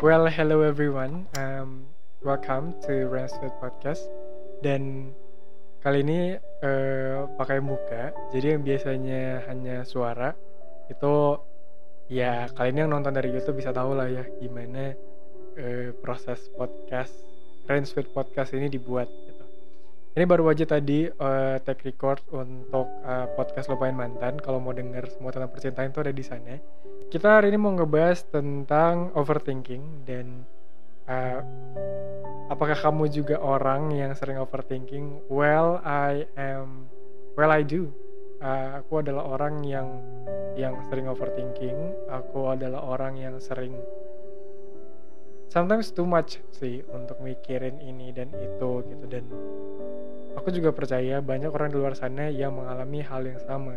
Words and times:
Well, 0.00 0.32
hello 0.32 0.64
everyone. 0.64 1.28
Um, 1.36 1.84
welcome 2.24 2.72
to 2.88 3.04
Ransford 3.12 3.52
Podcast. 3.60 4.00
Dan 4.64 5.12
kali 5.84 6.00
ini 6.00 6.40
uh, 6.64 7.28
pakai 7.36 7.60
muka. 7.60 8.08
Jadi 8.32 8.56
yang 8.56 8.64
biasanya 8.64 9.44
hanya 9.44 9.84
suara 9.84 10.32
itu 10.88 11.36
ya 12.08 12.48
kali 12.48 12.72
ini 12.72 12.88
yang 12.88 12.96
nonton 12.96 13.12
dari 13.12 13.28
YouTube 13.28 13.60
bisa 13.60 13.76
tahu 13.76 13.92
lah 13.92 14.08
ya 14.08 14.24
gimana 14.40 14.96
uh, 15.60 15.92
proses 16.00 16.48
podcast 16.56 17.12
Ransford 17.68 18.08
Podcast 18.16 18.56
ini 18.56 18.72
dibuat. 18.72 19.12
Ini 20.10 20.24
baru 20.26 20.50
aja 20.50 20.66
tadi 20.66 21.06
uh, 21.06 21.56
take 21.62 21.86
record 21.86 22.18
untuk 22.34 22.90
uh, 23.06 23.30
podcast 23.38 23.70
lupain 23.70 23.94
mantan. 23.94 24.42
Kalau 24.42 24.58
mau 24.58 24.74
denger 24.74 25.06
semua 25.06 25.30
tentang 25.30 25.54
percintaan 25.54 25.94
itu 25.94 26.00
ada 26.02 26.10
di 26.14 26.24
sana 26.26 26.54
kita 27.10 27.42
hari 27.42 27.50
ini 27.50 27.58
mau 27.58 27.74
ngebahas 27.74 28.22
tentang 28.30 29.10
overthinking 29.18 30.06
dan 30.06 30.46
uh, 31.10 31.42
apakah 32.46 32.78
kamu 32.78 33.10
juga 33.10 33.42
orang 33.42 33.90
yang 33.90 34.14
sering 34.14 34.38
overthinking? 34.38 35.26
Well, 35.26 35.82
I 35.82 36.30
am. 36.38 36.86
Well, 37.34 37.50
I 37.50 37.66
do. 37.66 37.90
Uh, 38.38 38.78
aku 38.78 39.02
adalah 39.02 39.26
orang 39.26 39.66
yang 39.66 39.90
yang 40.54 40.78
sering 40.86 41.10
overthinking. 41.10 41.74
Aku 42.14 42.54
adalah 42.54 42.78
orang 42.78 43.18
yang 43.18 43.42
sering 43.42 43.74
sometimes 45.50 45.90
too 45.90 46.06
much 46.06 46.38
sih 46.54 46.80
untuk 46.94 47.18
mikirin 47.20 47.82
ini 47.82 48.14
dan 48.14 48.30
itu 48.38 48.86
gitu. 48.86 49.04
Dan 49.10 49.26
aku 50.38 50.54
juga 50.54 50.70
percaya 50.70 51.18
banyak 51.18 51.50
orang 51.50 51.74
di 51.74 51.76
luar 51.76 51.98
sana 51.98 52.30
yang 52.30 52.54
mengalami 52.54 53.02
hal 53.02 53.22
yang 53.26 53.40
sama. 53.42 53.76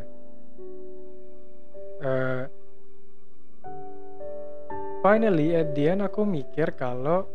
Uh, 2.04 2.46
finally 5.02 5.58
at 5.58 5.74
the 5.74 5.90
end 5.90 6.06
aku 6.06 6.24
mikir 6.24 6.72
kalau 6.78 7.26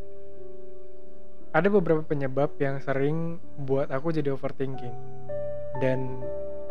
ada 1.51 1.69
beberapa 1.73 2.05
penyebab 2.05 2.55
yang 2.63 2.79
sering 2.79 3.43
buat 3.59 3.91
aku 3.91 4.15
jadi 4.15 4.31
overthinking. 4.33 4.95
Dan 5.83 6.23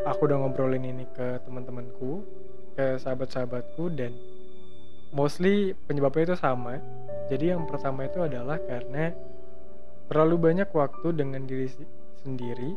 aku 0.07 0.31
udah 0.31 0.39
ngobrolin 0.39 0.87
ini 0.87 1.03
ke 1.11 1.43
teman-temanku 1.43 2.23
ke 2.79 2.95
sahabat-sahabatku 3.01 3.91
dan 3.97 4.13
mostly 5.09 5.73
penyebabnya 5.89 6.31
itu 6.31 6.37
sama 6.37 6.77
jadi 7.27 7.55
yang 7.55 7.67
pertama 7.67 8.07
itu 8.07 8.23
adalah 8.23 8.59
karena 8.63 9.11
terlalu 10.07 10.51
banyak 10.51 10.69
waktu 10.71 11.07
dengan 11.11 11.43
diri 11.43 11.67
sendiri 12.23 12.71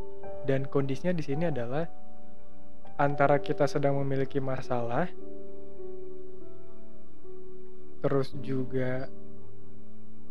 dan 0.44 0.66
kondisinya 0.66 1.14
di 1.14 1.22
sini 1.22 1.46
adalah 1.46 1.86
antara 2.98 3.38
kita 3.38 3.70
sedang 3.70 3.96
memiliki 4.02 4.42
masalah 4.42 5.06
terus 8.02 8.34
juga 8.42 9.06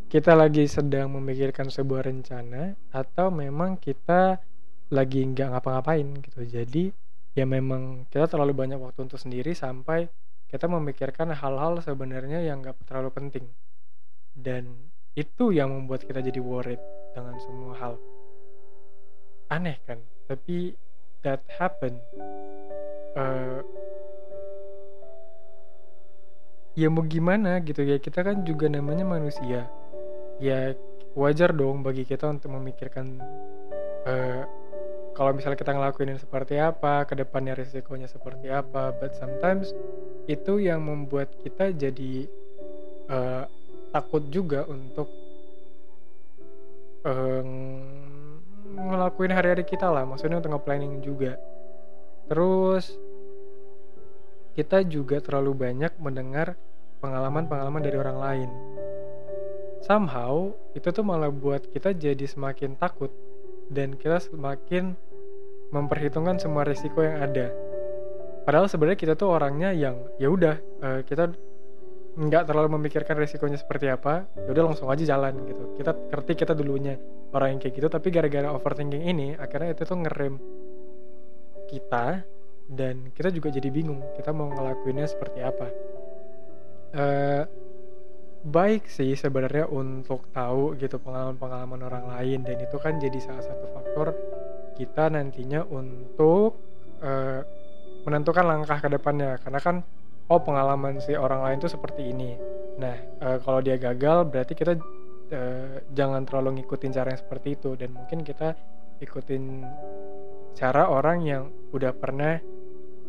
kita 0.09 0.33
lagi 0.33 0.66
sedang 0.66 1.14
memikirkan 1.16 1.70
sebuah 1.70 2.09
rencana 2.09 2.73
atau 2.89 3.30
memang 3.30 3.78
kita 3.78 4.42
lagi 4.89 5.22
nggak 5.22 5.54
ngapa-ngapain 5.54 6.17
gitu. 6.26 6.42
Jadi 6.50 6.89
ya 7.38 7.45
memang 7.45 8.09
kita 8.09 8.26
terlalu 8.26 8.58
banyak 8.58 8.81
waktu 8.81 9.06
untuk 9.06 9.22
sendiri 9.22 9.54
sampai 9.54 10.09
kita 10.50 10.66
memikirkan 10.66 11.30
hal-hal 11.30 11.78
sebenarnya 11.86 12.42
yang 12.42 12.66
nggak 12.66 12.73
terlalu 12.89 13.14
penting 13.14 13.45
dan 14.40 14.66
itu 15.20 15.52
yang 15.52 15.73
membuat 15.73 16.08
kita 16.08 16.23
jadi 16.23 16.40
worried 16.40 16.80
dengan 17.12 17.36
semua 17.44 17.73
hal. 17.76 17.94
Aneh 19.52 19.76
kan? 19.84 20.00
Tapi 20.30 20.78
that 21.26 21.44
happen 21.59 22.00
uh, 23.17 23.60
ya 26.78 26.88
mau 26.88 27.04
gimana 27.04 27.60
gitu 27.66 27.83
ya? 27.83 28.00
Kita 28.00 28.23
kan 28.23 28.45
juga 28.48 28.70
namanya 28.72 29.04
manusia. 29.04 29.67
Ya 30.39 30.77
wajar 31.17 31.52
dong 31.52 31.83
bagi 31.83 32.08
kita 32.08 32.30
untuk 32.30 32.54
memikirkan 32.56 33.20
uh, 34.08 34.44
kalau 35.17 35.36
misalnya 35.36 35.60
kita 35.60 35.76
ngelakuin 35.76 36.16
seperti 36.16 36.56
apa 36.56 37.04
ke 37.04 37.17
depannya 37.17 37.58
risikonya 37.58 38.08
seperti 38.08 38.48
apa. 38.48 38.95
But 38.95 39.20
sometimes 39.20 39.76
itu 40.32 40.64
yang 40.64 40.86
membuat 40.88 41.33
kita 41.44 41.76
jadi 41.76 42.30
uh, 43.11 43.44
takut 43.89 44.23
juga 44.30 44.66
untuk 44.70 45.10
uh, 47.05 47.44
ngelakuin 48.70 49.33
hari-hari 49.33 49.66
kita 49.66 49.89
lah 49.89 50.05
maksudnya 50.05 50.39
untuk 50.39 50.54
nge-planning 50.55 51.02
juga 51.02 51.36
terus 52.30 52.94
kita 54.60 54.83
juga 54.83 55.23
terlalu 55.23 55.55
banyak 55.55 55.95
mendengar 56.04 56.60
pengalaman-pengalaman 57.00 57.80
dari 57.80 57.95
orang 57.95 58.17
lain. 58.20 58.50
Somehow, 59.80 60.52
itu 60.76 60.92
tuh 60.92 61.06
malah 61.08 61.32
buat 61.32 61.64
kita 61.71 61.95
jadi 61.95 62.27
semakin 62.27 62.76
takut 62.76 63.08
dan 63.71 63.95
kita 63.95 64.20
semakin 64.20 65.00
memperhitungkan 65.71 66.44
semua 66.44 66.67
risiko 66.67 67.00
yang 67.00 67.23
ada. 67.23 67.56
Padahal 68.44 68.67
sebenarnya 68.67 69.00
kita 69.00 69.14
tuh 69.16 69.32
orangnya 69.32 69.71
yang 69.71 69.95
ya 70.20 70.27
udah 70.27 70.60
uh, 70.83 71.02
kita 71.08 71.32
nggak 72.17 72.49
terlalu 72.49 72.80
memikirkan 72.80 73.17
risikonya 73.17 73.59
seperti 73.59 73.92
apa, 73.92 74.25
ya 74.33 74.49
udah 74.49 74.73
langsung 74.73 74.89
aja 74.89 75.05
jalan 75.05 75.33
gitu. 75.45 75.77
Kita 75.77 75.92
ngerti 75.93 76.31
kita 76.33 76.53
dulunya 76.58 76.97
orang 77.33 77.58
yang 77.58 77.59
kayak 77.61 77.73
gitu, 77.77 77.87
tapi 77.92 78.08
gara-gara 78.09 78.49
overthinking 78.49 79.05
ini 79.05 79.27
akhirnya 79.37 79.77
itu 79.77 79.83
tuh 79.86 79.97
ngerem 80.02 80.36
kita 81.70 82.25
dan 82.70 83.09
kita 83.14 83.33
juga 83.33 83.49
jadi 83.49 83.70
bingung 83.73 84.02
kita 84.14 84.30
mau 84.30 84.49
ngelakuinnya 84.53 85.09
seperti 85.09 85.42
apa 85.42 85.67
uh, 86.93 87.43
baik 88.45 88.86
sih 88.87 89.17
sebenarnya 89.17 89.67
untuk 89.67 90.30
tahu 90.31 90.77
gitu 90.77 91.02
pengalaman-pengalaman 91.02 91.81
orang 91.83 92.05
lain 92.08 92.39
dan 92.45 92.58
itu 92.61 92.77
kan 92.77 93.02
jadi 93.02 93.17
salah 93.20 93.43
satu 93.43 93.65
faktor 93.73 94.08
kita 94.77 95.11
nantinya 95.11 95.65
untuk 95.67 96.55
uh, 97.03 97.41
menentukan 98.08 98.45
langkah 98.47 98.80
ke 98.80 98.87
depannya 98.87 99.36
karena 99.43 99.59
kan 99.59 99.76
oh 100.30 100.40
pengalaman 100.45 101.02
si 101.02 101.17
orang 101.17 101.42
lain 101.42 101.58
tuh 101.58 101.73
seperti 101.73 102.14
ini. 102.14 102.38
Nah 102.78 102.95
uh, 103.20 103.38
kalau 103.42 103.60
dia 103.66 103.76
gagal 103.82 104.30
berarti 104.30 104.54
kita 104.54 104.78
uh, 104.78 105.82
jangan 105.92 106.23
terlalu 106.23 106.62
ngikutin 106.62 106.94
cara 106.94 107.12
yang 107.12 107.22
seperti 107.22 107.58
itu. 107.58 107.73
Dan 107.73 107.98
mungkin 107.98 108.22
kita 108.22 108.54
ikutin 109.02 109.66
cara 110.54 110.88
orang 110.88 111.26
yang 111.26 111.44
udah 111.73 111.92
pernah 111.98 112.38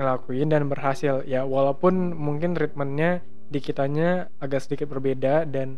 ngelakuin 0.00 0.48
dan 0.48 0.66
berhasil. 0.66 1.20
Ya 1.28 1.44
walaupun 1.44 2.16
mungkin 2.16 2.56
treatmentnya 2.56 3.20
di 3.52 3.60
kitanya 3.60 4.32
agak 4.40 4.64
sedikit 4.64 4.88
berbeda 4.88 5.44
dan 5.44 5.76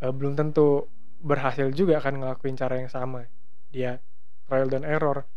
uh, 0.00 0.10
belum 0.10 0.34
tentu 0.34 0.88
berhasil 1.20 1.68
juga 1.76 2.00
akan 2.00 2.24
ngelakuin 2.24 2.56
cara 2.56 2.80
yang 2.80 2.88
sama. 2.88 3.28
Dia 3.68 4.00
trial 4.48 4.72
dan 4.72 4.88
error. 4.88 5.28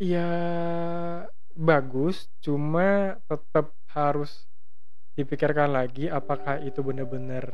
Ya 0.00 0.28
bagus 1.56 2.28
cuma 2.44 3.16
tetap 3.24 3.72
harus 3.96 4.44
dipikirkan 5.16 5.72
lagi 5.72 6.12
apakah 6.12 6.60
itu 6.60 6.84
benar-benar 6.84 7.48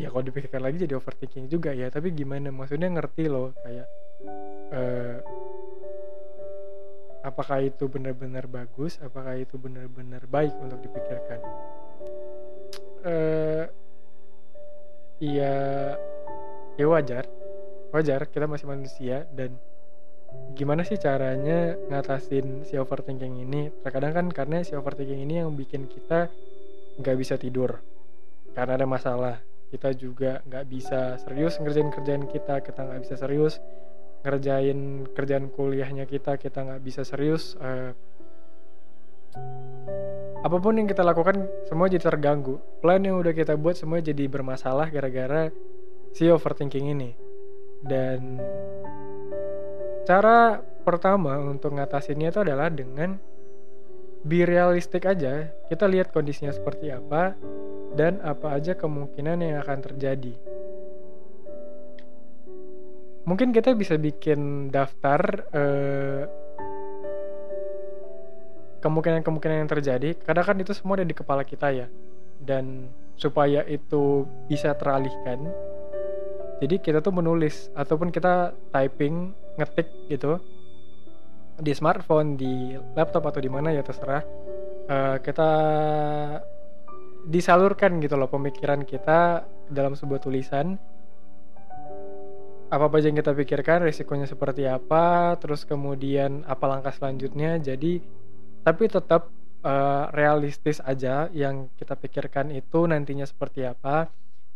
ya 0.00 0.08
kalau 0.08 0.24
dipikirkan 0.24 0.64
lagi 0.64 0.88
jadi 0.88 0.96
overthinking 0.96 1.52
juga 1.52 1.76
ya. 1.76 1.92
Tapi 1.92 2.10
gimana? 2.16 2.48
Maksudnya 2.48 2.88
ngerti 2.88 3.28
loh 3.28 3.52
kayak 3.60 3.86
uh, 4.72 5.16
apakah 7.28 7.60
itu 7.60 7.84
benar-benar 7.88 8.48
bagus 8.48 8.96
apakah 9.04 9.36
itu 9.36 9.60
benar-benar 9.60 10.24
baik 10.24 10.56
untuk 10.64 10.80
dipikirkan? 10.80 11.40
Uh, 13.04 13.68
ya 15.20 15.54
ya 16.80 16.86
wajar 16.88 17.28
wajar. 17.92 18.26
Kita 18.32 18.48
masih 18.48 18.66
manusia 18.66 19.28
dan 19.36 19.54
gimana 20.54 20.86
sih 20.86 20.96
caranya 20.96 21.74
ngatasin 21.90 22.62
si 22.64 22.78
overthinking 22.78 23.42
ini? 23.42 23.70
Terkadang 23.82 24.12
kan 24.14 24.26
karena 24.30 24.62
si 24.62 24.78
overthinking 24.78 25.20
ini 25.26 25.42
yang 25.42 25.52
bikin 25.52 25.90
kita 25.90 26.30
nggak 27.02 27.16
bisa 27.18 27.34
tidur 27.34 27.82
karena 28.54 28.78
ada 28.78 28.86
masalah. 28.86 29.42
Kita 29.74 29.90
juga 29.94 30.38
nggak 30.46 30.64
bisa 30.70 31.18
serius 31.18 31.58
ngerjain 31.58 31.90
kerjaan 31.90 32.24
kita 32.30 32.62
kita 32.62 32.80
nggak 32.86 33.00
bisa 33.02 33.14
serius 33.18 33.58
ngerjain 34.24 35.04
kerjaan 35.12 35.50
kuliahnya 35.52 36.06
kita 36.06 36.38
kita 36.40 36.64
nggak 36.64 36.80
bisa 36.80 37.04
serius 37.04 37.58
uh, 37.60 37.92
apa 40.44 40.60
pun 40.60 40.76
yang 40.76 40.84
kita 40.84 41.00
lakukan 41.00 41.48
semua 41.64 41.88
jadi 41.88 42.04
terganggu. 42.04 42.60
Plan 42.84 43.00
yang 43.00 43.16
udah 43.16 43.32
kita 43.32 43.56
buat 43.56 43.80
semua 43.80 44.04
jadi 44.04 44.28
bermasalah 44.28 44.92
gara-gara 44.92 45.48
si 46.12 46.28
overthinking 46.28 46.92
ini. 46.92 47.10
Dan 47.80 48.36
cara 50.04 50.60
pertama 50.60 51.40
untuk 51.40 51.74
ngatasinnya 51.76 52.28
itu 52.30 52.40
adalah 52.44 52.68
dengan 52.68 53.16
be 54.24 54.44
realistik 54.44 55.08
aja. 55.08 55.52
Kita 55.68 55.84
lihat 55.88 56.12
kondisinya 56.12 56.52
seperti 56.52 56.92
apa 56.92 57.36
dan 57.96 58.20
apa 58.20 58.56
aja 58.56 58.76
kemungkinan 58.76 59.40
yang 59.40 59.56
akan 59.64 59.78
terjadi. 59.80 60.34
Mungkin 63.24 63.56
kita 63.56 63.72
bisa 63.72 63.96
bikin 63.96 64.68
daftar 64.68 65.20
eh, 65.48 66.22
kemungkinan-kemungkinan 68.84 69.64
yang 69.64 69.70
terjadi. 69.72 70.12
Kadang 70.20 70.44
kan 70.44 70.56
itu 70.60 70.76
semua 70.76 71.00
ada 71.00 71.08
di 71.08 71.16
kepala 71.16 71.40
kita 71.40 71.72
ya. 71.72 71.88
Dan 72.36 72.92
supaya 73.16 73.64
itu 73.64 74.28
bisa 74.44 74.76
teralihkan 74.76 75.48
jadi 76.62 76.80
kita 76.80 76.98
tuh 77.02 77.12
menulis 77.12 77.68
ataupun 77.74 78.14
kita 78.14 78.54
typing 78.70 79.34
ngetik 79.54 79.88
gitu 80.10 80.42
di 81.58 81.70
smartphone 81.70 82.34
di 82.34 82.74
laptop 82.98 83.30
atau 83.30 83.38
di 83.38 83.50
mana 83.50 83.70
ya 83.70 83.82
terserah. 83.86 84.22
Uh, 84.84 85.16
kita 85.22 85.50
disalurkan 87.24 88.02
gitu 88.04 88.20
loh 88.20 88.28
pemikiran 88.28 88.82
kita 88.84 89.46
dalam 89.70 89.94
sebuah 89.94 90.20
tulisan. 90.20 90.76
Apa 92.68 92.90
aja 92.90 93.06
yang 93.06 93.18
kita 93.22 93.32
pikirkan 93.38 93.86
risikonya 93.86 94.26
seperti 94.26 94.66
apa 94.66 95.38
terus 95.38 95.62
kemudian 95.62 96.42
apa 96.44 96.64
langkah 96.66 96.90
selanjutnya. 96.90 97.56
Jadi 97.62 98.02
tapi 98.66 98.84
tetap 98.90 99.30
uh, 99.62 100.10
realistis 100.10 100.82
aja 100.82 101.30
yang 101.30 101.70
kita 101.78 101.94
pikirkan 101.94 102.50
itu 102.50 102.84
nantinya 102.90 103.24
seperti 103.24 103.62
apa. 103.62 104.10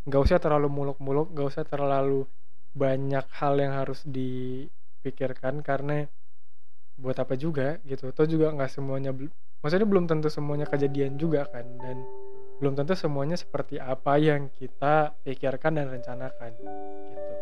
Nggak 0.09 0.23
usah 0.25 0.39
terlalu 0.43 0.67
muluk-muluk 0.67 1.31
nggak 1.31 1.47
usah 1.47 1.65
terlalu 1.65 2.27
banyak 2.75 3.25
hal 3.39 3.55
yang 3.57 3.73
harus 3.75 4.03
dipikirkan 4.99 5.63
karena 5.63 6.11
buat 6.99 7.17
apa 7.17 7.39
juga 7.39 7.79
gitu. 7.87 8.11
Atau 8.11 8.27
juga 8.27 8.51
nggak 8.51 8.71
semuanya 8.75 9.15
maksudnya 9.63 9.87
belum 9.87 10.07
tentu 10.07 10.31
semuanya 10.31 10.67
kejadian 10.71 11.19
juga 11.19 11.47
kan 11.51 11.67
dan 11.83 12.03
belum 12.59 12.75
tentu 12.75 12.95
semuanya 12.99 13.39
seperti 13.39 13.79
apa 13.79 14.19
yang 14.19 14.51
kita 14.59 15.15
pikirkan 15.23 15.79
dan 15.79 15.87
rencanakan 15.91 16.51
gitu. 16.59 17.35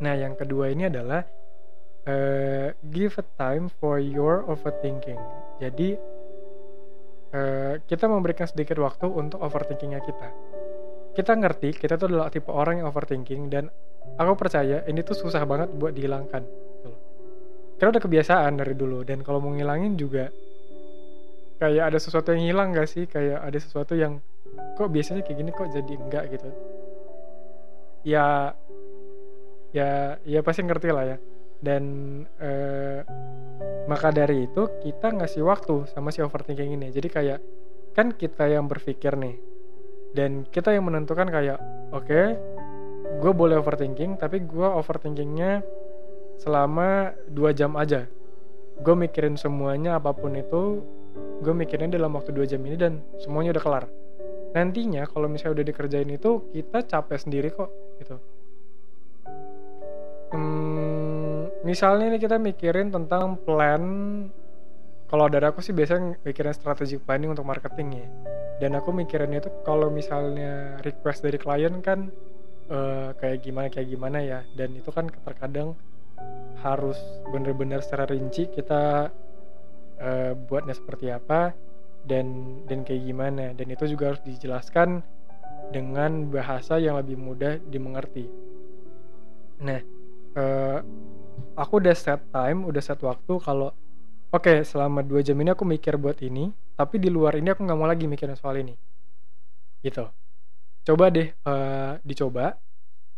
Nah 0.00 0.14
yang 0.16 0.32
kedua 0.34 0.72
ini 0.72 0.88
adalah 0.88 1.22
uh, 2.08 2.72
give 2.88 3.20
a 3.20 3.26
time 3.36 3.68
for 3.68 4.00
your 4.00 4.48
overthinking. 4.48 5.20
Jadi 5.60 5.94
uh, 7.36 7.74
kita 7.84 8.08
memberikan 8.08 8.48
sedikit 8.48 8.80
waktu 8.80 9.08
untuk 9.08 9.44
overthinkingnya 9.44 10.00
kita 10.00 10.51
kita 11.12 11.32
ngerti 11.36 11.76
kita 11.76 12.00
tuh 12.00 12.08
adalah 12.08 12.32
tipe 12.32 12.48
orang 12.48 12.80
yang 12.80 12.88
overthinking 12.88 13.52
dan 13.52 13.68
aku 14.16 14.32
percaya 14.36 14.84
ini 14.88 15.04
tuh 15.04 15.16
susah 15.16 15.44
banget 15.44 15.68
buat 15.76 15.92
dihilangkan 15.92 16.42
gitu 16.48 16.90
karena 17.76 17.98
udah 17.98 18.02
kebiasaan 18.02 18.52
dari 18.56 18.74
dulu 18.78 19.02
dan 19.02 19.20
kalau 19.26 19.42
mau 19.42 19.52
ngilangin 19.52 19.98
juga 19.98 20.30
kayak 21.62 21.94
ada 21.94 21.98
sesuatu 22.02 22.34
yang 22.34 22.42
hilang 22.50 22.74
gak 22.74 22.90
sih? 22.90 23.06
Kayak 23.06 23.38
ada 23.46 23.58
sesuatu 23.62 23.94
yang 23.94 24.18
kok 24.74 24.90
biasanya 24.90 25.22
kayak 25.22 25.38
gini 25.38 25.50
kok 25.54 25.70
jadi 25.70 25.92
enggak 25.94 26.24
gitu. 26.34 26.50
Ya 28.02 28.58
ya 29.70 30.18
ya 30.26 30.40
pasti 30.42 30.66
ngerti 30.66 30.90
lah 30.90 31.14
ya. 31.14 31.16
Dan 31.62 31.82
eh, 32.42 33.06
maka 33.86 34.10
dari 34.10 34.50
itu 34.50 34.66
kita 34.82 35.14
ngasih 35.14 35.46
waktu 35.46 35.86
sama 35.86 36.10
si 36.10 36.18
overthinking 36.18 36.74
ini. 36.74 36.90
Jadi 36.90 37.06
kayak 37.06 37.38
kan 37.94 38.10
kita 38.10 38.50
yang 38.50 38.66
berpikir 38.66 39.14
nih 39.14 39.38
dan 40.12 40.44
kita 40.48 40.76
yang 40.76 40.88
menentukan 40.88 41.28
kayak 41.28 41.58
oke 41.92 42.04
okay, 42.04 42.36
gue 43.20 43.32
boleh 43.32 43.56
overthinking 43.60 44.20
tapi 44.20 44.44
gue 44.44 44.68
overthinkingnya 44.68 45.64
selama 46.40 47.12
dua 47.28 47.52
jam 47.56 47.76
aja. 47.76 48.08
Gue 48.80 48.94
mikirin 48.96 49.36
semuanya 49.36 50.00
apa 50.00 50.12
pun 50.16 50.36
itu 50.36 50.80
gue 51.44 51.54
mikirin 51.54 51.92
dalam 51.92 52.12
waktu 52.16 52.32
dua 52.32 52.48
jam 52.48 52.60
ini 52.64 52.76
dan 52.76 53.00
semuanya 53.20 53.56
udah 53.56 53.64
kelar. 53.64 53.84
Nantinya 54.52 55.08
kalau 55.08 55.28
misalnya 55.32 55.60
udah 55.60 55.66
dikerjain 55.68 56.10
itu 56.12 56.44
kita 56.52 56.84
capek 56.84 57.18
sendiri 57.20 57.48
kok 57.52 57.70
gitu. 58.00 58.16
Hmm, 60.32 61.52
misalnya 61.64 62.08
nih 62.16 62.20
kita 62.20 62.40
mikirin 62.40 62.88
tentang 62.88 63.36
plan 63.44 63.84
kalau 65.12 65.28
dari 65.28 65.44
aku 65.44 65.60
sih 65.60 65.76
biasanya 65.76 66.16
mikirin 66.24 66.56
strategic 66.56 67.04
planning 67.04 67.36
untuk 67.36 67.44
marketing 67.44 68.00
ya 68.00 68.31
dan 68.62 68.78
aku 68.78 68.94
mikirinnya 68.94 69.42
itu 69.42 69.50
kalau 69.66 69.90
misalnya 69.90 70.78
request 70.86 71.26
dari 71.26 71.34
klien 71.34 71.82
kan 71.82 72.14
uh, 72.70 73.10
kayak 73.18 73.42
gimana 73.42 73.66
kayak 73.66 73.90
gimana 73.90 74.22
ya. 74.22 74.46
Dan 74.54 74.78
itu 74.78 74.86
kan 74.94 75.10
terkadang 75.10 75.74
harus 76.62 76.94
bener-bener 77.34 77.82
secara 77.82 78.06
rinci 78.06 78.46
kita 78.46 79.10
uh, 79.98 80.32
buatnya 80.46 80.78
seperti 80.78 81.10
apa 81.10 81.50
dan 82.06 82.62
dan 82.70 82.86
kayak 82.86 83.02
gimana. 83.02 83.50
Dan 83.50 83.66
itu 83.74 83.90
juga 83.90 84.14
harus 84.14 84.22
dijelaskan 84.22 85.02
dengan 85.74 86.30
bahasa 86.30 86.78
yang 86.78 87.02
lebih 87.02 87.18
mudah 87.18 87.58
dimengerti. 87.66 88.30
Nah, 89.58 89.82
uh, 90.38 90.78
aku 91.58 91.82
udah 91.82 91.98
set 91.98 92.22
time, 92.30 92.62
udah 92.62 92.78
set 92.78 93.02
waktu 93.02 93.42
kalau 93.42 93.74
oke 94.30 94.46
okay, 94.46 94.62
selama 94.62 95.02
dua 95.02 95.18
jam 95.18 95.34
ini 95.42 95.50
aku 95.50 95.66
mikir 95.66 95.98
buat 95.98 96.22
ini 96.22 96.61
tapi 96.74 96.96
di 96.98 97.12
luar 97.12 97.36
ini 97.36 97.52
aku 97.52 97.62
nggak 97.62 97.78
mau 97.78 97.88
lagi 97.88 98.08
mikirin 98.08 98.36
soal 98.36 98.58
ini. 98.58 98.74
Gitu. 99.82 100.04
Coba 100.82 101.04
deh 101.12 101.30
uh, 101.46 101.98
dicoba. 102.02 102.56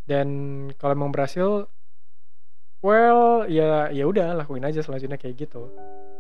Dan 0.05 0.29
kalau 0.77 0.93
emang 0.93 1.12
berhasil 1.15 1.65
well 2.85 3.49
ya 3.49 3.89
ya 3.89 4.05
udah 4.05 4.37
lakuin 4.37 4.69
aja 4.69 4.85
selanjutnya 4.85 5.17
kayak 5.17 5.49
gitu. 5.49 5.73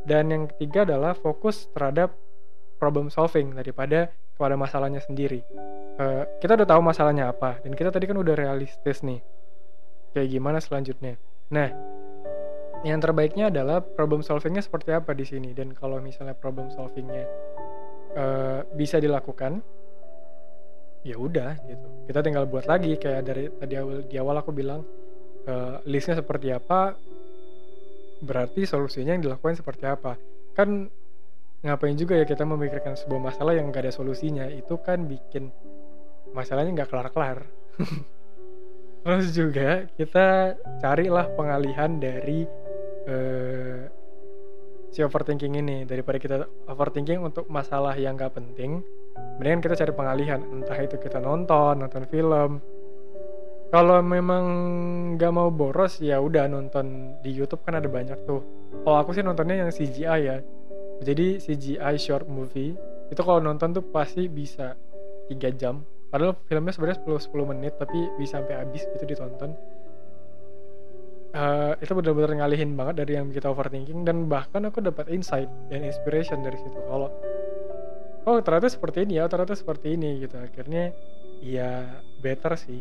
Dan 0.08 0.32
yang 0.32 0.44
ketiga 0.48 0.88
adalah 0.88 1.12
fokus 1.16 1.68
terhadap 1.76 2.12
problem 2.80 3.08
solving 3.12 3.52
daripada 3.56 4.08
kepada 4.36 4.56
masalahnya 4.56 5.00
sendiri. 5.04 5.44
Uh, 6.00 6.26
kita 6.40 6.56
udah 6.56 6.68
tahu 6.68 6.80
masalahnya 6.80 7.28
apa. 7.28 7.60
Dan 7.60 7.76
kita 7.76 7.92
tadi 7.92 8.08
kan 8.08 8.16
udah 8.16 8.34
realistis 8.36 9.04
nih. 9.04 9.20
Kayak 10.16 10.28
gimana 10.32 10.58
selanjutnya. 10.64 11.20
Nah 11.52 11.68
yang 12.84 13.00
terbaiknya 13.00 13.48
adalah 13.48 13.80
problem 13.80 14.20
solvingnya 14.20 14.60
seperti 14.60 14.92
apa 14.92 15.16
di 15.16 15.24
sini. 15.24 15.56
Dan 15.56 15.72
kalau 15.72 15.98
misalnya 16.04 16.36
problem 16.36 16.68
solvingnya 16.68 17.24
uh, 18.14 18.60
bisa 18.76 19.00
dilakukan 19.00 19.64
ya 21.04 21.16
udah 21.16 21.56
gitu. 21.64 21.88
Kita 22.08 22.20
tinggal 22.20 22.44
buat 22.44 22.68
lagi 22.68 22.96
kayak 23.00 23.22
dari 23.24 23.44
tadi 23.56 23.74
awal 23.80 24.04
di 24.04 24.16
awal 24.20 24.36
aku 24.40 24.52
bilang 24.52 24.84
uh, 25.48 25.80
listnya 25.88 26.20
seperti 26.20 26.52
apa 26.52 26.96
berarti 28.24 28.64
solusinya 28.64 29.16
yang 29.16 29.24
dilakukan 29.24 29.56
seperti 29.56 29.84
apa. 29.88 30.20
Kan 30.52 30.88
ngapain 31.64 31.96
juga 31.96 32.20
ya 32.20 32.28
kita 32.28 32.44
memikirkan 32.44 32.96
sebuah 33.00 33.32
masalah 33.32 33.56
yang 33.56 33.72
gak 33.72 33.88
ada 33.88 33.92
solusinya. 33.92 34.44
Itu 34.52 34.76
kan 34.80 35.08
bikin 35.08 35.48
masalahnya 36.36 36.84
nggak 36.84 36.90
kelar-kelar. 36.92 37.48
Terus 39.04 39.36
juga 39.36 39.84
kita 40.00 40.56
carilah 40.80 41.28
pengalihan 41.36 42.00
dari 42.00 42.48
uh, 43.08 43.80
si 44.94 45.02
overthinking 45.02 45.58
ini 45.58 45.76
daripada 45.82 46.18
kita 46.22 46.36
overthinking 46.70 47.18
untuk 47.18 47.50
masalah 47.50 47.98
yang 47.98 48.14
gak 48.14 48.38
penting 48.38 48.84
mendingan 49.38 49.62
kita 49.62 49.74
cari 49.78 49.92
pengalihan. 49.94 50.40
Entah 50.54 50.78
itu 50.78 50.96
kita 50.98 51.18
nonton 51.18 51.82
nonton 51.82 52.04
film. 52.06 52.62
Kalau 53.74 53.98
memang 54.06 54.44
gak 55.18 55.32
mau 55.34 55.50
boros 55.50 55.98
ya 55.98 56.22
udah 56.22 56.46
nonton 56.46 57.18
di 57.26 57.34
YouTube 57.34 57.66
kan 57.66 57.78
ada 57.82 57.90
banyak 57.90 58.18
tuh. 58.22 58.42
Kalau 58.86 58.96
aku 59.02 59.10
sih 59.14 59.26
nontonnya 59.26 59.66
yang 59.66 59.70
CGI 59.74 60.20
ya. 60.22 60.38
Jadi 61.02 61.42
CGI 61.42 61.94
short 61.98 62.30
movie 62.30 62.78
itu 63.10 63.20
kalau 63.20 63.42
nonton 63.42 63.74
tuh 63.74 63.82
pasti 63.82 64.30
bisa 64.30 64.78
3 65.26 65.58
jam. 65.58 65.82
Padahal 66.14 66.38
filmnya 66.46 66.70
sebenarnya 66.70 67.02
10 67.02 67.34
10 67.34 67.50
menit 67.50 67.74
tapi 67.74 67.98
bisa 68.14 68.38
sampai 68.38 68.62
habis 68.62 68.86
itu 68.86 69.02
ditonton 69.02 69.58
uh, 71.34 71.72
itu 71.82 71.92
benar-benar 71.92 72.32
ngalihin 72.40 72.78
banget 72.78 73.04
dari 73.04 73.18
yang 73.18 73.28
kita 73.34 73.50
overthinking 73.50 74.06
dan 74.06 74.30
bahkan 74.30 74.64
aku 74.64 74.80
dapat 74.80 75.10
insight 75.10 75.50
dan 75.68 75.82
inspiration 75.82 76.40
dari 76.40 76.56
situ 76.56 76.78
kalau 76.86 77.10
oh 78.24 78.38
ternyata 78.40 78.72
seperti 78.72 79.04
ini 79.04 79.20
ya 79.20 79.28
ternyata 79.28 79.52
seperti 79.52 79.98
ini 79.98 80.24
gitu. 80.24 80.38
Akhirnya 80.40 80.94
ya 81.44 82.00
better 82.24 82.56
sih. 82.56 82.80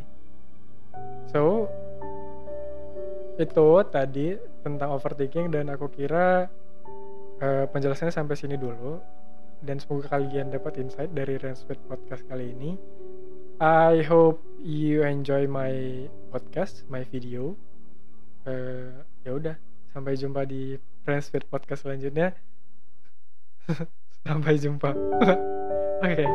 So 1.33 1.67
itu 3.41 3.67
tadi 3.89 4.37
tentang 4.61 4.93
overthinking 4.93 5.51
dan 5.51 5.67
aku 5.73 5.89
kira 5.89 6.47
uh, 7.41 7.65
penjelasannya 7.73 8.13
sampai 8.13 8.37
sini 8.39 8.55
dulu. 8.55 9.01
Dan 9.63 9.79
semoga 9.79 10.19
kalian 10.19 10.51
dapat 10.51 10.75
insight 10.75 11.15
dari 11.15 11.39
Ranspeed 11.39 11.79
Podcast 11.87 12.27
kali 12.27 12.51
ini. 12.51 12.75
I 13.63 14.03
hope 14.03 14.43
you 14.59 15.07
enjoy 15.07 15.47
my 15.47 16.03
podcast 16.35 16.83
my 16.91 17.07
video 17.07 17.55
Eh, 18.43 18.91
ya 19.23 19.31
udah 19.31 19.55
sampai 19.95 20.19
jumpa 20.19 20.43
di 20.43 20.75
Friends 21.07 21.31
with 21.31 21.47
Podcast 21.47 21.87
selanjutnya 21.87 22.35
sampai 24.27 24.59
jumpa 24.59 24.91
oke 26.03 26.03
okay. 26.03 26.27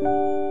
thank 0.00 0.40
you 0.40 0.45